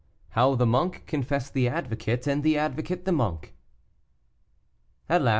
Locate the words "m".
5.27-5.29